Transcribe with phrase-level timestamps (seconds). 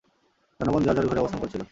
[0.59, 1.61] জনগণ যার যার ঘরে অবস্থান করছিল।